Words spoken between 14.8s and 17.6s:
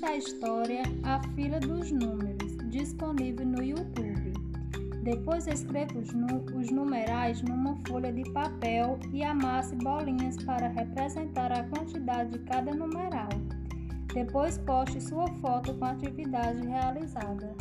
sua foto com a atividade realizada.